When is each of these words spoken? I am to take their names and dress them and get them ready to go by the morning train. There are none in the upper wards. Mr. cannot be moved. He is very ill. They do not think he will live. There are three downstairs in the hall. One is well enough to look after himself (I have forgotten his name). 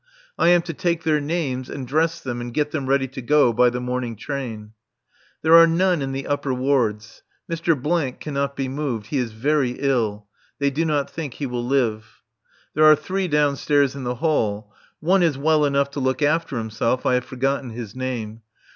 I 0.35 0.49
am 0.49 0.63
to 0.63 0.73
take 0.73 1.03
their 1.03 1.21
names 1.21 1.69
and 1.69 1.87
dress 1.87 2.19
them 2.21 2.41
and 2.41 2.51
get 2.51 2.71
them 2.71 2.87
ready 2.89 3.07
to 3.09 3.21
go 3.21 3.53
by 3.53 3.69
the 3.69 3.79
morning 3.79 4.15
train. 4.15 4.71
There 5.43 5.53
are 5.53 5.67
none 5.67 6.01
in 6.01 6.11
the 6.11 6.25
upper 6.25 6.55
wards. 6.55 7.21
Mr. 7.47 8.19
cannot 8.19 8.55
be 8.55 8.67
moved. 8.67 9.05
He 9.05 9.19
is 9.19 9.31
very 9.31 9.73
ill. 9.77 10.25
They 10.57 10.71
do 10.71 10.85
not 10.85 11.07
think 11.07 11.35
he 11.35 11.45
will 11.45 11.63
live. 11.67 12.23
There 12.73 12.85
are 12.85 12.95
three 12.95 13.27
downstairs 13.27 13.93
in 13.95 14.03
the 14.03 14.15
hall. 14.15 14.73
One 15.01 15.21
is 15.21 15.37
well 15.37 15.65
enough 15.65 15.91
to 15.91 15.99
look 15.99 16.23
after 16.23 16.57
himself 16.57 17.05
(I 17.05 17.13
have 17.13 17.25
forgotten 17.25 17.69
his 17.69 17.95
name). 17.95 18.41